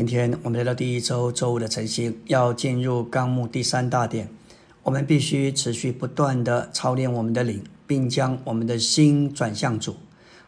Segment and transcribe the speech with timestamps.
[0.00, 4.30] 今天我们来到第一周周五的晨星，要进入纲目第三大点。
[4.82, 9.96] 我们必须持续不断的操练我们的灵，并将我们的心转向主，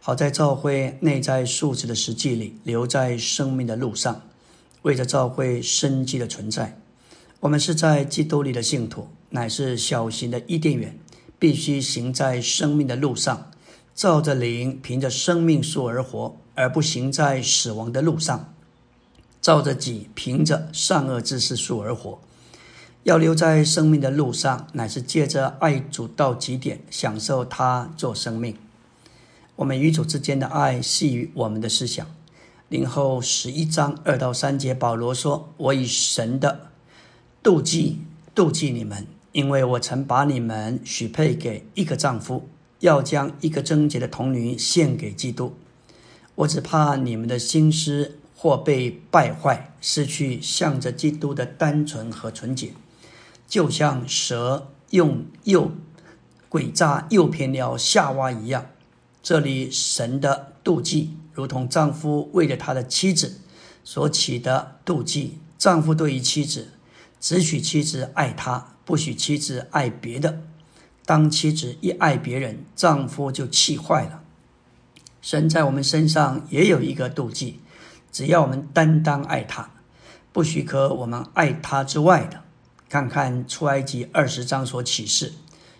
[0.01, 4.23] 好在召会内在素质的实际里，留在生命的路上，
[4.80, 6.80] 为着召会生机的存在。
[7.41, 10.98] 我们是在基督里的信徒，乃是小型的伊甸园，
[11.39, 13.50] 必须行在生命的路上，
[13.95, 18.52] 照着灵，凭着生命树而活，而不行在死亡的路上。
[19.43, 22.20] 照着己，凭着善恶之事数而活，
[23.02, 28.56] 要留在生命的路上，乃是借着爱主到极点，享受他做生命。
[29.56, 32.06] 我们与主之间的爱系于我们的思想。
[32.69, 36.69] 零后十一章二到三节，保罗说：“我以神的
[37.42, 37.98] 妒忌
[38.34, 45.55] 妒忌你们，因为我曾把你们许配给一个丈夫，要将一个贞洁的童女献给基督。
[46.36, 52.73] 我只怕你们的心思。”或被败坏，失去向着基督的单纯和纯洁，
[53.47, 55.70] 就像蛇用诱
[56.50, 58.67] 诡诈诱骗了夏娃一样。
[59.22, 63.39] 这里神的妒忌，如同丈夫为了他的妻子
[63.84, 65.39] 所起的妒忌。
[65.56, 66.72] 丈夫对于妻子，
[67.20, 70.41] 只许妻子爱他，不许妻子爱别的。
[71.06, 74.24] 当妻子一爱别人，丈夫就气坏了。
[75.20, 77.61] 神在我们身上也有一个妒忌。
[78.12, 79.70] 只要我们担当爱他，
[80.32, 82.42] 不许可我们爱他之外的。
[82.88, 85.32] 看看出埃及二十章所启示，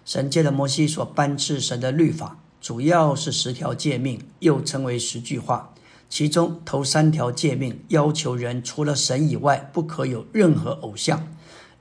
[0.05, 5.75] 神借的摩西所颁赐神的律法，主要是十条诫命，又称为十句话。
[6.09, 11.29] 其中头三条诫命要求人除了神以外，不可有任何偶像，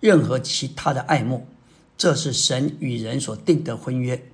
[0.02, 1.48] 任何其他的爱慕。
[1.98, 4.31] 这是神与人所定的婚约。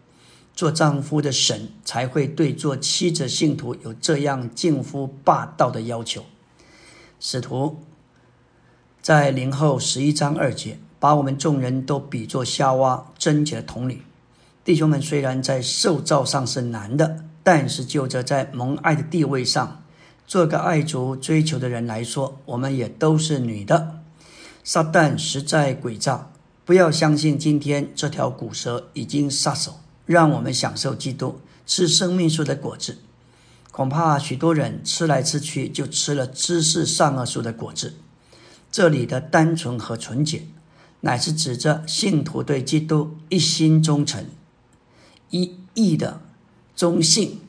[0.58, 6.26] 做丈夫的神才会对做妻子的信徒有这样近乎霸道的要求。
[7.20, 7.84] 使徒
[9.00, 14.02] 在零后十一章二节，把我们众人都比作夏娃贞洁的童女。
[14.66, 19.84] 弟兄们，虽然在受造上是男的，但是就着在蒙爱的地位上，
[20.26, 24.00] 做个爱主追求的人来说，我们也都是女的。
[24.64, 26.32] 撒旦实在诡诈，
[26.66, 29.76] 不要相信今天这条古蛇已经撒手。
[30.08, 32.98] 让我们享受基督吃生命树的果子，
[33.72, 37.94] 恐怕许多人吃来吃去就吃了知识善恶树的果子。
[38.72, 40.48] 这里的单纯和纯洁，
[41.02, 44.26] 乃是指着信徒对基督一心忠诚、
[45.30, 46.22] 一意的
[46.76, 47.42] 忠信。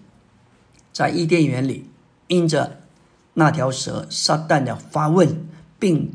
[0.93, 1.89] 在伊甸园里，
[2.27, 2.81] 因着
[3.35, 5.49] 那条蛇撒旦的发问，
[5.79, 6.13] 并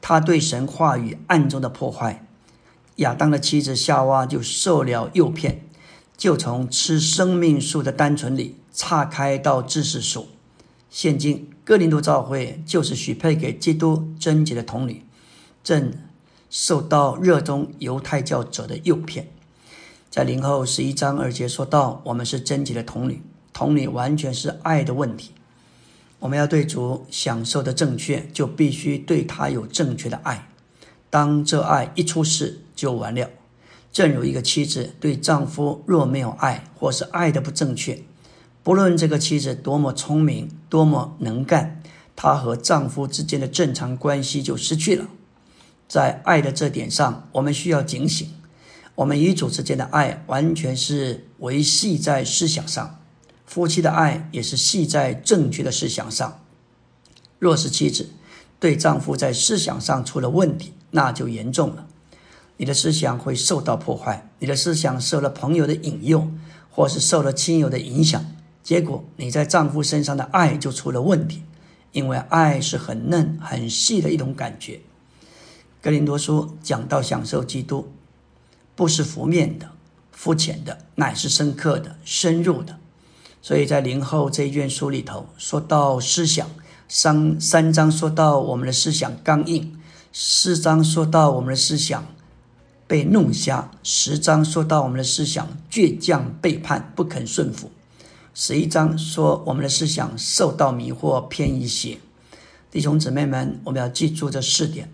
[0.00, 2.26] 他对神话语暗中的破坏，
[2.96, 5.63] 亚当的妻子夏娃就受了诱骗。
[6.16, 10.28] 就从吃生命树的单纯里岔开到知识树。
[10.90, 15.04] 现今哥林多教会就是许配给基督贞洁的童女，
[15.62, 15.92] 正
[16.48, 19.28] 受到热衷犹太教者的诱骗。
[20.08, 23.20] 在零后十一章二节说到，我们是贞洁的童女，
[23.52, 25.32] 童女完全是爱的问题。
[26.20, 30.48] 我们要对主享受的正确，就必须对他有正确的爱。
[31.10, 33.28] 当这爱一出事，就完了。
[33.94, 38.02] 正如一个妻子对丈夫若没有爱，或是爱的不正确，
[38.64, 41.80] 不论这个妻子多么聪明、多么能干，
[42.16, 45.06] 她和丈夫之间的正常关系就失去了。
[45.86, 48.28] 在爱的这点上，我们需要警醒。
[48.96, 52.98] 我们与主之间的爱完全是维系在思想上，
[53.46, 56.40] 夫妻的爱也是系在正确的思想上。
[57.38, 58.08] 若是妻子
[58.58, 61.86] 对丈夫在思想上出了问题，那就严重了。
[62.56, 66.28] 你的思想会受到破坏，你的思想受了朋友的引诱，
[66.70, 68.24] 或是受了亲友的影响，
[68.62, 71.42] 结果你在丈夫身上的爱就出了问题。
[71.92, 74.80] 因为爱是很嫩、很细的一种感觉。
[75.80, 77.92] 格林多书讲到享受基督，
[78.74, 79.70] 不是浮面的、
[80.10, 82.80] 肤浅的，乃是深刻的、深入的。
[83.40, 86.50] 所以在灵后这一卷书里头，说到思想，
[86.88, 89.80] 三三章说到我们的思想刚硬，
[90.12, 92.04] 四章说到我们的思想。
[92.86, 93.70] 被弄瞎。
[93.82, 97.68] 十章说到我们的思想倔强背叛，不肯顺服；
[98.34, 101.98] 十一章说我们的思想受到迷惑偏移些。
[102.70, 104.90] 弟兄姊妹们，我们要记住这四点，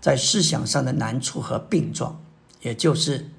[0.00, 2.20] 在思想上的难处和病状，
[2.62, 3.30] 也就是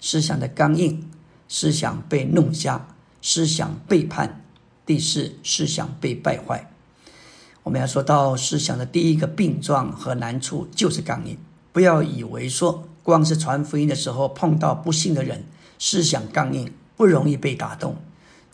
[0.00, 1.10] 思想的刚硬、
[1.48, 2.88] 思想被弄瞎、
[3.20, 4.44] 思想背叛。
[4.86, 6.70] 第四，思想被败坏。
[7.64, 11.36] 我们要说到思想的第一个病状和难处，就是刚硬。
[11.76, 15.44] 不要以为说光是传福音的时候碰到不幸的人，
[15.78, 17.98] 思想刚硬，不容易被打动。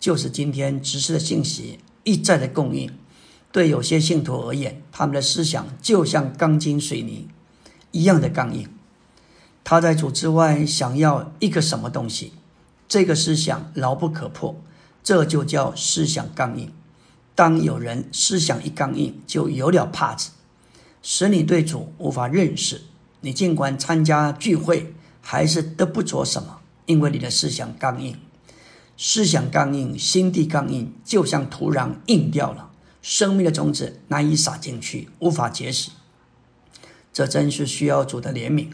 [0.01, 2.91] 就是今天执事的信息一再的供应，
[3.53, 7.29] 对有些信徒而言，他们的思想就像钢筋水泥
[7.93, 8.69] 一样的刚硬。
[9.63, 12.33] 他在主之外想要一个什么东西，
[12.89, 14.61] 这个思想牢不可破，
[15.05, 16.73] 这就叫思想刚硬。
[17.37, 20.33] 当有人思想一刚硬，就有了帕子，
[21.01, 22.83] 使你对主无法认识。
[23.23, 28.17] 你尽管参加聚会，还是得不着什么，因为你的思想刚硬。
[28.99, 32.71] 思想刚硬，心地刚硬，就像土壤硬掉了，
[33.01, 35.91] 生命的种子难以撒进去，无法结实。
[37.13, 38.69] 这真是需要主的怜悯。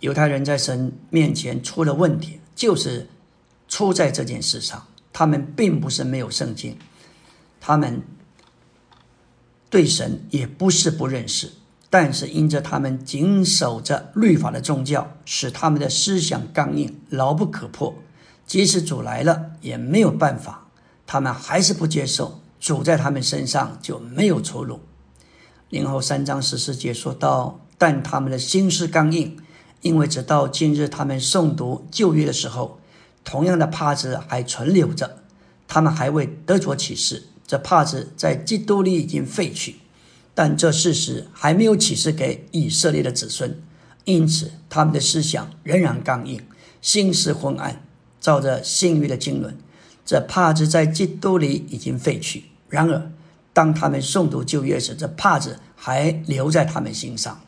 [0.00, 3.08] 犹太人在神面前出了问题，就是
[3.68, 4.86] 出在这件事上。
[5.12, 6.76] 他们并不是没有圣经，
[7.60, 8.02] 他们
[9.70, 11.52] 对神也不是不认识，
[11.94, 17.94] 但是因着他们谨守着律法的宗教，使他们的思想刚硬，牢不可破。
[18.44, 20.66] 即使主来了，也没有办法，
[21.06, 22.40] 他们还是不接受。
[22.58, 24.80] 主在他们身上就没有出路。
[25.68, 29.36] 零后三章十四节说到：“但他们的心思刚硬。”
[29.82, 32.80] 因为直到今日，他们诵读旧约的时候，
[33.22, 35.18] 同样的帕子还存留着，
[35.68, 37.28] 他们还未得着启示。
[37.46, 39.76] 这帕子在基督里已经废去，
[40.34, 43.62] 但这事实还没有启示给以色列的子孙，
[44.04, 46.40] 因此他们的思想仍然刚硬，
[46.80, 47.82] 心思昏暗。
[48.20, 49.54] 照着性欲的经纶，
[50.04, 52.44] 这帕子在基督里已经废去。
[52.68, 53.10] 然而，
[53.52, 57.40] 当他们诵读旧约时，这帕子还留在他们心上。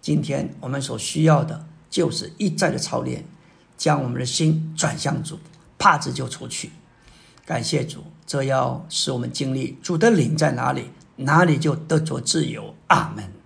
[0.00, 1.66] 今天我们所需要的。
[1.90, 3.24] 就是一再的操练，
[3.78, 5.38] 将我们的心转向主，
[5.78, 6.70] 帕子就出去。
[7.46, 12.74] 感谢主，这要使我们经历主的灵在哪里，哪里就得着自由。
[12.88, 13.37] 阿门。